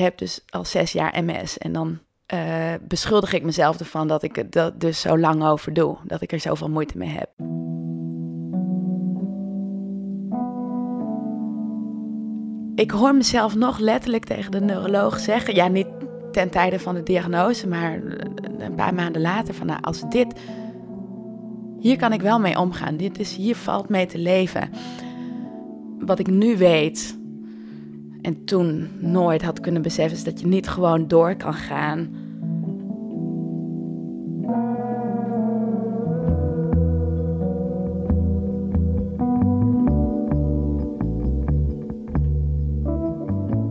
heb 0.00 0.18
dus 0.18 0.44
al 0.48 0.64
zes 0.64 0.92
jaar 0.92 1.24
MS. 1.24 1.58
En 1.58 1.72
dan 1.72 1.98
uh, 2.34 2.74
beschuldig 2.88 3.32
ik 3.32 3.42
mezelf 3.42 3.78
ervan 3.78 4.08
dat 4.08 4.22
ik 4.22 4.36
het 4.36 4.80
dus 4.80 5.00
zo 5.00 5.18
lang 5.18 5.44
over 5.44 5.72
doe. 5.72 5.96
Dat 6.04 6.20
ik 6.20 6.32
er 6.32 6.40
zoveel 6.40 6.70
moeite 6.70 6.98
mee 6.98 7.08
heb. 7.08 7.30
Ik 12.74 12.90
hoor 12.90 13.14
mezelf 13.14 13.54
nog 13.54 13.78
letterlijk 13.78 14.24
tegen 14.24 14.50
de 14.50 14.60
neuroloog 14.60 15.18
zeggen, 15.18 15.54
ja, 15.54 15.68
niet 15.68 15.86
ten 16.32 16.50
tijde 16.50 16.78
van 16.78 16.94
de 16.94 17.02
diagnose, 17.02 17.68
maar 17.68 18.00
een 18.58 18.74
paar 18.74 18.94
maanden 18.94 19.22
later, 19.22 19.54
van 19.54 19.66
nou, 19.66 19.82
als 19.82 20.02
dit, 20.08 20.40
hier 21.78 21.96
kan 21.96 22.12
ik 22.12 22.20
wel 22.20 22.38
mee 22.38 22.58
omgaan. 22.58 22.96
Dit 22.96 23.18
is, 23.18 23.36
hier 23.36 23.56
valt 23.56 23.88
mee 23.88 24.06
te 24.06 24.18
leven. 24.18 24.70
Wat 25.98 26.18
ik 26.18 26.26
nu 26.26 26.56
weet 26.56 27.18
en 28.22 28.44
toen 28.44 28.88
nooit 28.98 29.42
had 29.42 29.60
kunnen 29.60 29.82
beseffen, 29.82 30.24
dat 30.24 30.40
je 30.40 30.46
niet 30.46 30.68
gewoon 30.68 31.08
door 31.08 31.34
kan 31.36 31.54
gaan. 31.54 32.28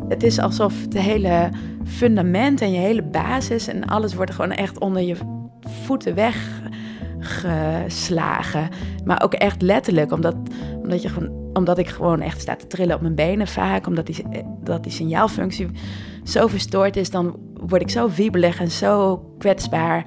Het 0.09 0.23
is 0.23 0.39
alsof 0.39 0.81
het 0.81 0.93
hele 0.93 1.49
fundament 1.83 2.61
en 2.61 2.71
je 2.71 2.79
hele 2.79 3.03
basis 3.03 3.67
en 3.67 3.85
alles 3.85 4.13
wordt 4.13 4.31
gewoon 4.31 4.51
echt 4.51 4.79
onder 4.79 5.01
je 5.01 5.15
voeten 5.59 6.15
weggeslagen. 7.41 8.69
Maar 9.05 9.23
ook 9.23 9.33
echt 9.33 9.61
letterlijk, 9.61 10.11
omdat, 10.11 10.35
omdat, 10.81 11.01
je 11.01 11.31
omdat 11.53 11.77
ik 11.77 11.87
gewoon 11.87 12.21
echt 12.21 12.41
sta 12.41 12.55
te 12.55 12.67
trillen 12.67 12.95
op 12.95 13.01
mijn 13.01 13.15
benen 13.15 13.47
vaak. 13.47 13.87
Omdat 13.87 14.05
die, 14.05 14.25
dat 14.63 14.83
die 14.83 14.91
signaalfunctie 14.91 15.67
zo 16.23 16.47
verstoord 16.47 16.95
is, 16.95 17.09
dan 17.09 17.37
word 17.53 17.81
ik 17.81 17.89
zo 17.89 18.09
wiebelig 18.09 18.59
en 18.59 18.71
zo 18.71 19.17
kwetsbaar. 19.37 20.05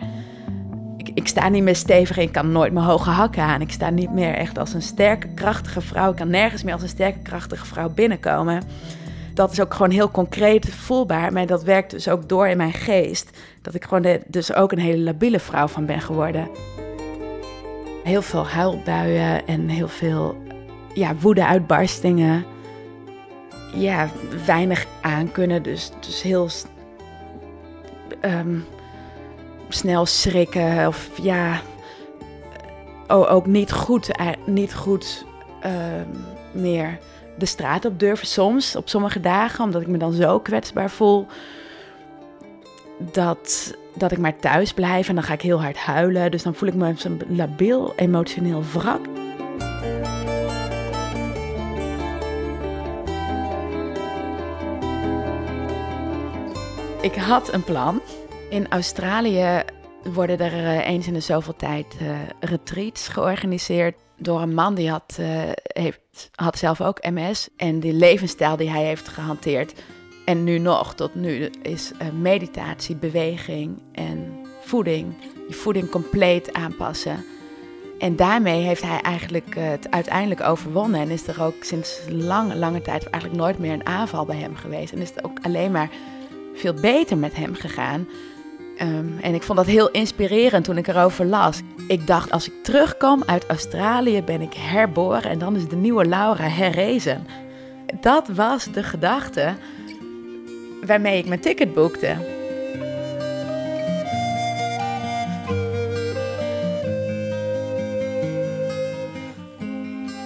Ik, 0.96 1.10
ik 1.14 1.28
sta 1.28 1.48
niet 1.48 1.62
meer 1.62 1.76
stevig 1.76 2.16
ik 2.16 2.32
kan 2.32 2.52
nooit 2.52 2.72
mijn 2.72 2.86
hoge 2.86 3.10
hakken 3.10 3.42
aan. 3.42 3.60
Ik 3.60 3.72
sta 3.72 3.90
niet 3.90 4.12
meer 4.12 4.34
echt 4.34 4.58
als 4.58 4.74
een 4.74 4.82
sterke, 4.82 5.28
krachtige 5.34 5.80
vrouw. 5.80 6.10
Ik 6.10 6.16
kan 6.16 6.30
nergens 6.30 6.62
meer 6.62 6.72
als 6.72 6.82
een 6.82 6.88
sterke, 6.88 7.18
krachtige 7.18 7.66
vrouw 7.66 7.88
binnenkomen 7.88 8.62
dat 9.34 9.52
is 9.52 9.60
ook 9.60 9.74
gewoon 9.74 9.90
heel 9.90 10.10
concreet 10.10 10.68
voelbaar. 10.70 11.32
Maar 11.32 11.46
dat 11.46 11.62
werkt 11.62 11.90
dus 11.90 12.08
ook 12.08 12.28
door 12.28 12.48
in 12.48 12.56
mijn 12.56 12.72
geest. 12.72 13.30
Dat 13.62 13.74
ik 13.74 13.84
gewoon 13.84 14.18
dus 14.26 14.54
ook 14.54 14.72
een 14.72 14.78
hele 14.78 15.02
labiele 15.02 15.40
vrouw 15.40 15.68
van 15.68 15.86
ben 15.86 16.00
geworden. 16.00 16.48
Heel 18.02 18.22
veel 18.22 18.46
huilbuien 18.46 19.46
en 19.46 19.68
heel 19.68 19.88
veel 19.88 20.42
ja, 20.94 21.14
woede-uitbarstingen. 21.20 22.44
Ja, 23.74 24.08
weinig 24.46 24.86
aankunnen. 25.00 25.62
Dus, 25.62 25.90
dus 26.00 26.22
heel 26.22 26.48
um, 28.20 28.64
snel 29.68 30.06
schrikken. 30.06 30.86
Of 30.86 31.10
ja, 31.22 31.60
ook 33.06 33.46
niet 33.46 33.72
goed, 33.72 34.16
eh, 34.16 34.28
niet 34.46 34.74
goed 34.74 35.26
um, 35.64 36.24
meer 36.62 36.98
de 37.38 37.46
straat 37.46 37.84
op 37.84 37.98
durven 37.98 38.26
soms, 38.26 38.76
op 38.76 38.88
sommige 38.88 39.20
dagen, 39.20 39.64
omdat 39.64 39.82
ik 39.82 39.88
me 39.88 39.98
dan 39.98 40.12
zo 40.12 40.38
kwetsbaar 40.38 40.90
voel. 40.90 41.26
Dat, 42.98 43.76
dat 43.94 44.12
ik 44.12 44.18
maar 44.18 44.38
thuis 44.38 44.72
blijf 44.72 45.08
en 45.08 45.14
dan 45.14 45.24
ga 45.24 45.32
ik 45.32 45.42
heel 45.42 45.62
hard 45.62 45.76
huilen. 45.76 46.30
Dus 46.30 46.42
dan 46.42 46.54
voel 46.54 46.68
ik 46.68 46.74
me 46.74 46.92
zo'n 46.96 47.20
labiel, 47.28 47.92
emotioneel 47.96 48.62
wrak. 48.72 49.06
Ik 57.02 57.14
had 57.14 57.52
een 57.52 57.64
plan. 57.64 58.00
In 58.50 58.66
Australië 58.70 59.62
worden 60.02 60.38
er 60.38 60.52
eh, 60.52 60.88
eens 60.88 61.06
in 61.06 61.12
de 61.12 61.20
zoveel 61.20 61.56
tijd 61.56 61.86
uh, 62.02 62.18
retreats 62.40 63.08
georganiseerd 63.08 63.94
door 64.16 64.40
een 64.40 64.54
man 64.54 64.74
die 64.74 64.90
had, 64.90 65.16
uh, 65.20 65.26
heeft, 65.62 66.30
had 66.34 66.58
zelf 66.58 66.80
ook 66.80 67.10
MS. 67.10 67.48
En 67.56 67.80
die 67.80 67.92
levensstijl 67.92 68.56
die 68.56 68.70
hij 68.70 68.84
heeft 68.84 69.08
gehanteerd, 69.08 69.72
en 70.24 70.44
nu 70.44 70.58
nog 70.58 70.94
tot 70.94 71.14
nu, 71.14 71.50
is 71.62 71.92
uh, 71.92 72.08
meditatie, 72.20 72.96
beweging 72.96 73.78
en 73.92 74.32
voeding. 74.60 75.14
Je 75.48 75.54
voeding 75.54 75.90
compleet 75.90 76.52
aanpassen. 76.52 77.24
En 77.98 78.16
daarmee 78.16 78.62
heeft 78.62 78.82
hij 78.82 79.00
eigenlijk 79.00 79.56
uh, 79.56 79.68
het 79.68 79.90
uiteindelijk 79.90 80.40
overwonnen. 80.40 81.00
En 81.00 81.10
is 81.10 81.26
er 81.26 81.42
ook 81.42 81.54
sinds 81.60 82.00
lange, 82.08 82.56
lange 82.56 82.82
tijd 82.82 83.10
eigenlijk 83.10 83.42
nooit 83.42 83.58
meer 83.58 83.72
een 83.72 83.86
aanval 83.86 84.24
bij 84.24 84.36
hem 84.36 84.56
geweest. 84.56 84.92
En 84.92 84.98
is 84.98 85.08
het 85.08 85.24
ook 85.24 85.38
alleen 85.42 85.70
maar 85.72 85.90
veel 86.54 86.74
beter 86.74 87.18
met 87.18 87.36
hem 87.36 87.54
gegaan. 87.54 88.08
Um, 88.82 89.18
en 89.20 89.34
ik 89.34 89.42
vond 89.42 89.58
dat 89.58 89.66
heel 89.66 89.90
inspirerend 89.90 90.64
toen 90.64 90.76
ik 90.76 90.86
erover 90.86 91.24
las. 91.24 91.60
Ik 91.88 92.06
dacht, 92.06 92.30
als 92.30 92.46
ik 92.46 92.62
terugkom 92.62 93.22
uit 93.26 93.46
Australië, 93.46 94.22
ben 94.22 94.40
ik 94.40 94.54
herboren 94.54 95.30
en 95.30 95.38
dan 95.38 95.56
is 95.56 95.68
de 95.68 95.76
nieuwe 95.76 96.04
Laura 96.04 96.48
herrezen. 96.48 97.26
Dat 98.00 98.28
was 98.28 98.64
de 98.64 98.82
gedachte 98.82 99.54
waarmee 100.86 101.18
ik 101.18 101.26
mijn 101.26 101.40
ticket 101.40 101.74
boekte. 101.74 102.16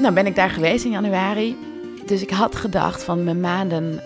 Nou 0.00 0.14
ben 0.14 0.26
ik 0.26 0.34
daar 0.34 0.50
geweest 0.50 0.84
in 0.84 0.90
januari. 0.90 1.56
Dus 2.06 2.22
ik 2.22 2.30
had 2.30 2.56
gedacht 2.56 3.02
van 3.02 3.24
mijn 3.24 3.40
maanden 3.40 4.00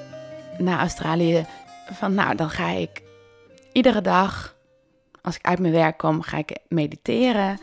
naar 0.59 0.79
Australië, 0.79 1.47
van 1.93 2.15
nou 2.15 2.35
dan 2.35 2.51
ga 2.51 2.69
ik 2.69 3.03
iedere 3.73 4.01
dag, 4.01 4.57
als 5.23 5.37
ik 5.37 5.45
uit 5.45 5.59
mijn 5.59 5.73
werk 5.73 5.99
kom, 5.99 6.23
ga 6.23 6.37
ik 6.37 6.57
mediteren. 6.69 7.59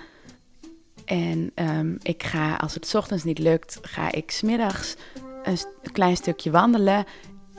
En 1.05 1.51
ehm, 1.55 1.95
ik 2.01 2.23
ga, 2.23 2.55
als 2.55 2.73
het 2.73 2.95
ochtends 2.95 3.23
niet 3.23 3.39
lukt, 3.39 3.79
ga 3.81 4.11
ik 4.11 4.31
smiddags 4.31 4.95
een, 5.43 5.57
een 5.83 5.91
klein 5.91 6.15
stukje 6.15 6.51
wandelen. 6.51 7.05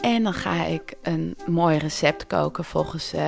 En 0.00 0.22
dan 0.22 0.34
ga 0.34 0.64
ik 0.64 0.94
een 1.02 1.36
mooi 1.46 1.78
recept 1.78 2.26
koken 2.26 2.64
volgens, 2.64 3.14
uh, 3.14 3.26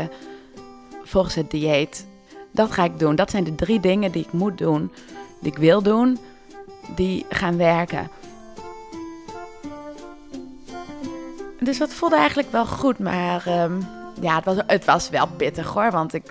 volgens 1.04 1.34
het 1.34 1.50
dieet. 1.50 2.06
Dat 2.52 2.70
ga 2.70 2.84
ik 2.84 2.98
doen. 2.98 3.14
Dat 3.14 3.30
zijn 3.30 3.44
de 3.44 3.54
drie 3.54 3.80
dingen 3.80 4.12
die 4.12 4.24
ik 4.24 4.32
moet 4.32 4.58
doen, 4.58 4.92
die 5.40 5.52
ik 5.52 5.58
wil 5.58 5.82
doen, 5.82 6.18
die 6.94 7.26
gaan 7.28 7.56
werken. 7.56 8.10
Dus 11.60 11.78
dat 11.78 11.92
voelde 11.92 12.16
eigenlijk 12.16 12.52
wel 12.52 12.66
goed, 12.66 12.98
maar 12.98 13.62
um, 13.62 13.86
ja, 14.20 14.36
het 14.36 14.44
was, 14.44 14.56
het 14.66 14.84
was 14.84 15.08
wel 15.08 15.26
pittig 15.36 15.66
hoor. 15.66 15.90
Want 15.90 16.14
ik, 16.14 16.22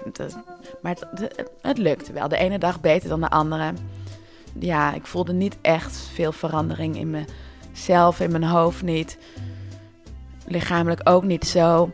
maar 0.82 0.96
het, 1.10 1.46
het, 1.62 1.78
lukte 1.78 2.14
wel. 2.14 2.28
De 2.28 2.38
ene 2.38 2.58
dag 2.58 2.82
beter 2.82 3.10
dan 3.10 3.22
de 3.22 3.30
andere. 3.30 3.74
Ja, 4.60 4.94
ik 4.94 5.06
voelde 5.06 5.34
niet 5.34 5.58
echt 5.62 5.98
veel 6.14 6.32
verandering 6.32 6.98
in 6.98 7.26
mezelf, 7.72 8.20
in 8.20 8.32
mijn 8.32 8.44
hoofd 8.44 8.82
niet. 8.82 9.18
Lichamelijk 10.50 11.02
ook 11.04 11.24
niet 11.24 11.46
zo. 11.46 11.92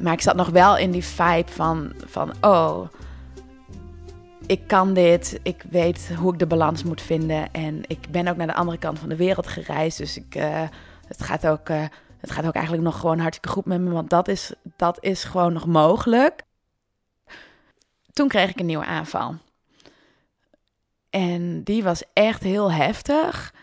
Maar 0.00 0.12
ik 0.12 0.20
zat 0.20 0.36
nog 0.36 0.48
wel 0.48 0.76
in 0.76 0.90
die 0.90 1.04
vibe 1.04 1.50
van, 1.50 1.92
van 2.06 2.32
oh, 2.40 2.88
ik 4.46 4.66
kan 4.66 4.94
dit. 4.94 5.40
Ik 5.42 5.64
weet 5.70 6.14
hoe 6.16 6.32
ik 6.32 6.38
de 6.38 6.46
balans 6.46 6.82
moet 6.82 7.02
vinden. 7.02 7.52
En 7.52 7.80
ik 7.86 8.10
ben 8.10 8.28
ook 8.28 8.36
naar 8.36 8.46
de 8.46 8.54
andere 8.54 8.78
kant 8.78 8.98
van 8.98 9.08
de 9.08 9.16
wereld 9.16 9.46
gereisd. 9.46 9.98
Dus 9.98 10.16
ik, 10.16 10.34
uh, 10.34 10.62
het 11.08 11.22
gaat 11.22 11.46
ook... 11.46 11.68
Uh, 11.68 11.84
het 12.16 12.30
gaat 12.30 12.46
ook 12.46 12.54
eigenlijk 12.54 12.84
nog 12.84 13.00
gewoon 13.00 13.18
hartstikke 13.18 13.48
goed 13.54 13.64
met 13.64 13.80
me, 13.80 13.90
want 13.90 14.10
dat 14.10 14.28
is, 14.28 14.52
dat 14.76 14.98
is 15.00 15.24
gewoon 15.24 15.52
nog 15.52 15.66
mogelijk. 15.66 16.42
Toen 18.12 18.28
kreeg 18.28 18.50
ik 18.50 18.60
een 18.60 18.66
nieuwe 18.66 18.84
aanval. 18.84 19.34
En 21.10 21.62
die 21.62 21.82
was 21.82 22.02
echt 22.12 22.42
heel 22.42 22.72
heftig. 22.72 23.54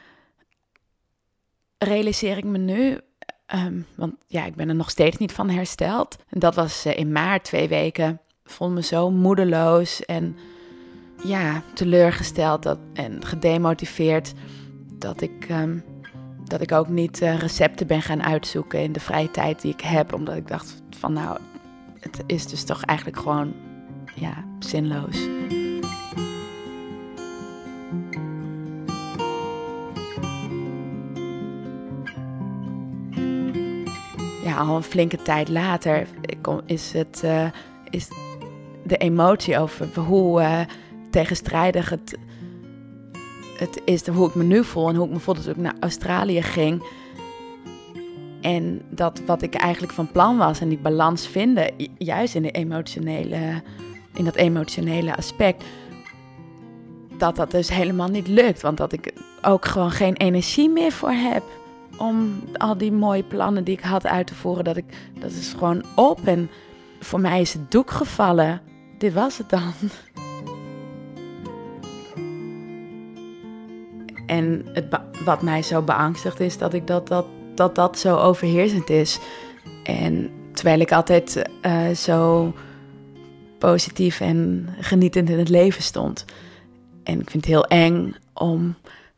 Realiseer 1.77 2.37
ik 2.37 2.43
me 2.43 2.57
nu, 2.57 2.99
ehm, 3.45 3.79
want 3.95 4.13
ja, 4.27 4.45
ik 4.45 4.55
ben 4.55 4.69
er 4.69 4.75
nog 4.75 4.89
steeds 4.89 5.17
niet 5.17 5.31
van 5.31 5.49
hersteld. 5.49 6.15
En 6.29 6.39
dat 6.39 6.55
was 6.55 6.85
uh, 6.85 6.97
in 6.97 7.11
maart, 7.11 7.43
twee 7.43 7.67
weken. 7.67 8.19
Vond 8.45 8.73
me 8.73 8.83
zo 8.83 9.11
moedeloos 9.11 10.05
en 10.05 10.37
ja, 11.23 11.61
teleurgesteld 11.73 12.63
dat, 12.63 12.79
en 12.93 13.25
gedemotiveerd 13.25 14.33
dat 14.99 15.21
ik 15.21 15.45
ehm, 15.49 15.77
dat 16.43 16.61
ik 16.61 16.71
ook 16.71 16.87
niet 16.87 17.21
uh, 17.21 17.39
recepten 17.39 17.87
ben 17.87 18.01
gaan 18.01 18.23
uitzoeken 18.23 18.79
in 18.79 18.91
de 18.91 18.99
vrije 18.99 19.31
tijd 19.31 19.61
die 19.61 19.73
ik 19.73 19.81
heb. 19.81 20.13
Omdat 20.13 20.35
ik 20.35 20.47
dacht 20.47 20.81
van 20.89 21.13
nou, 21.13 21.37
het 21.99 22.23
is 22.25 22.47
dus 22.47 22.63
toch 22.63 22.83
eigenlijk 22.83 23.19
gewoon 23.19 23.53
ja, 24.15 24.45
zinloos. 24.59 25.17
Ja, 34.53 34.59
al 34.59 34.75
een 34.75 34.83
flinke 34.83 35.17
tijd 35.17 35.49
later 35.49 36.07
is, 36.65 36.91
het, 36.91 37.21
uh, 37.25 37.45
is 37.89 38.07
de 38.83 38.97
emotie 38.97 39.57
over 39.59 39.87
hoe 39.99 40.41
uh, 40.41 40.59
tegenstrijdig 41.09 41.89
het 41.89 42.17
het 43.57 43.81
is 43.85 44.07
hoe 44.07 44.27
ik 44.27 44.35
me 44.35 44.43
nu 44.43 44.63
voel 44.63 44.89
en 44.89 44.95
hoe 44.95 45.05
ik 45.05 45.13
me 45.13 45.19
voelde 45.19 45.41
toen 45.41 45.51
ik 45.51 45.57
naar 45.57 45.75
Australië 45.79 46.41
ging. 46.41 46.83
En 48.41 48.81
dat 48.89 49.21
wat 49.25 49.41
ik 49.41 49.53
eigenlijk 49.53 49.93
van 49.93 50.11
plan 50.11 50.37
was 50.37 50.59
en 50.59 50.69
die 50.69 50.77
balans 50.77 51.27
vinden, 51.27 51.71
juist 51.97 52.35
in, 52.35 52.41
de 52.41 52.51
emotionele, 52.51 53.61
in 54.13 54.25
dat 54.25 54.35
emotionele 54.35 55.15
aspect, 55.15 55.63
dat 57.17 57.35
dat 57.35 57.51
dus 57.51 57.69
helemaal 57.69 58.09
niet 58.09 58.27
lukt. 58.27 58.61
Want 58.61 58.77
dat 58.77 58.93
ik 58.93 59.13
ook 59.41 59.65
gewoon 59.65 59.91
geen 59.91 60.15
energie 60.15 60.69
meer 60.69 60.91
voor 60.91 61.11
heb 61.11 61.43
om 61.97 62.43
al 62.57 62.77
die 62.77 62.91
mooie 62.91 63.23
plannen 63.23 63.63
die 63.63 63.77
ik 63.77 63.83
had 63.83 64.05
uit 64.05 64.27
te 64.27 64.35
voeren. 64.35 64.63
Dat, 64.63 64.77
ik, 64.77 64.85
dat 65.19 65.31
is 65.31 65.53
gewoon 65.57 65.83
op 65.95 66.27
en 66.27 66.49
voor 66.99 67.19
mij 67.19 67.41
is 67.41 67.53
het 67.53 67.71
doek 67.71 67.91
gevallen. 67.91 68.61
Dit 68.97 69.13
was 69.13 69.37
het 69.37 69.49
dan. 69.49 69.73
En 74.25 74.65
het 74.73 74.85
wat 75.25 75.41
mij 75.41 75.61
zo 75.61 75.81
beangstigt 75.81 76.39
is 76.39 76.57
dat 76.57 76.73
ik 76.73 76.87
dat, 76.87 77.07
dat, 77.07 77.25
dat, 77.55 77.75
dat 77.75 77.99
zo 77.99 78.17
overheersend 78.17 78.89
is. 78.89 79.19
En 79.83 80.31
terwijl 80.51 80.79
ik 80.79 80.91
altijd 80.91 81.49
uh, 81.61 81.89
zo 81.89 82.53
positief 83.57 84.19
en 84.19 84.69
genietend 84.79 85.29
in 85.29 85.39
het 85.39 85.49
leven 85.49 85.83
stond. 85.83 86.25
En 87.03 87.19
ik 87.19 87.29
vind 87.29 87.45
het 87.45 87.53
heel 87.53 87.65
eng 87.65 88.15
om 88.33 88.75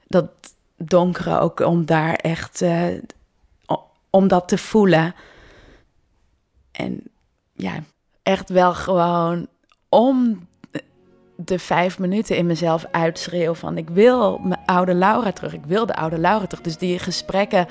dat 0.07 0.30
donkere 0.77 1.39
ook, 1.39 1.60
om 1.60 1.86
daar 1.86 2.13
echt, 2.13 2.62
uh, 2.62 2.88
om 4.10 4.27
dat 4.27 4.48
te 4.48 4.57
voelen. 4.57 5.16
En 6.72 7.04
ja, 7.54 7.74
echt 8.24 8.50
wel 8.50 8.74
gewoon 8.74 9.48
om 9.89 10.48
de 11.36 11.60
vijf 11.60 12.00
minuten 12.00 12.38
in 12.38 12.45
mezelf 12.45 12.86
uitschreeuw 12.92 13.54
van 13.54 13.77
ik 13.77 13.89
wil 13.89 14.38
mijn 14.38 14.60
oude 14.66 14.94
Laura 14.94 15.31
terug, 15.31 15.54
ik 15.54 15.66
wil 15.66 15.86
de 15.86 15.95
oude 15.95 16.18
Laura 16.18 16.45
terug. 16.45 16.63
Dus 16.63 16.78
die 16.78 17.00
gesprekken 17.00 17.68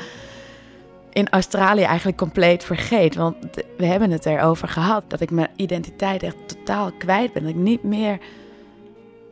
in 1.13 1.29
Australië 1.31 1.83
eigenlijk 1.83 2.19
compleet 2.19 2.65
vergeet. 2.65 3.15
Want 3.15 3.37
we 3.77 3.87
hebben 3.87 4.11
het 4.11 4.27
erover 4.27 4.69
gehad 4.69 5.05
dat 5.09 5.21
ik 5.21 5.31
mijn 5.31 5.51
identiteit 5.57 6.23
echt 6.23 6.37
totaal 6.47 6.93
kwijt 6.93 7.33
ben. 7.33 7.43
Dat 7.43 7.53
ik 7.53 7.59
niet 7.59 7.83
meer 7.83 8.19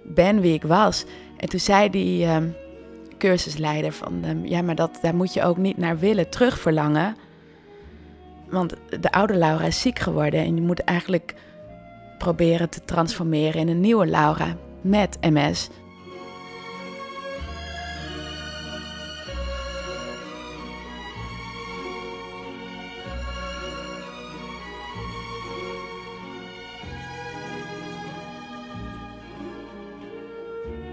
ben 0.04 0.40
wie 0.40 0.54
ik 0.54 0.62
was. 0.62 1.04
En 1.36 1.48
toen 1.48 1.60
zei 1.60 1.90
die 1.90 2.26
uh, 2.26 2.36
cursusleider 3.22 3.92
van 3.92 4.24
um, 4.24 4.46
ja, 4.46 4.62
maar 4.62 4.74
dat, 4.74 4.98
daar 5.02 5.14
moet 5.14 5.34
je 5.34 5.42
ook 5.42 5.56
niet 5.56 5.76
naar 5.76 5.98
willen 5.98 6.30
terugverlangen. 6.30 7.16
Want 8.50 8.74
de 9.00 9.12
oude 9.12 9.34
Laura 9.34 9.64
is 9.64 9.80
ziek 9.80 9.98
geworden 9.98 10.40
en 10.40 10.54
je 10.54 10.60
moet 10.60 10.80
eigenlijk 10.80 11.34
proberen 12.18 12.70
te 12.70 12.84
transformeren 12.84 13.60
in 13.60 13.68
een 13.68 13.80
nieuwe 13.80 14.06
Laura 14.06 14.56
met 14.80 15.18
MS. 15.20 15.68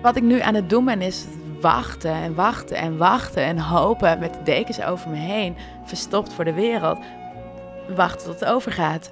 Wat 0.01 0.15
ik 0.15 0.23
nu 0.23 0.39
aan 0.39 0.55
het 0.55 0.69
doen 0.69 0.85
ben 0.85 1.01
is 1.01 1.25
wachten 1.61 2.13
en 2.13 2.35
wachten 2.35 2.77
en 2.77 2.97
wachten 2.97 3.43
en 3.43 3.59
hopen 3.59 4.19
met 4.19 4.33
de 4.33 4.43
dekens 4.43 4.81
over 4.81 5.09
me 5.09 5.17
heen, 5.17 5.55
verstopt 5.83 6.33
voor 6.33 6.45
de 6.45 6.53
wereld, 6.53 6.99
wachten 7.95 8.25
tot 8.25 8.39
het 8.39 8.49
overgaat. 8.49 9.11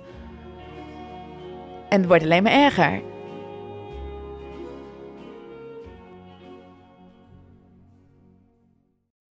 En 1.90 2.00
het 2.00 2.08
wordt 2.08 2.24
alleen 2.24 2.44
maar 2.44 2.52
erger. 2.52 3.02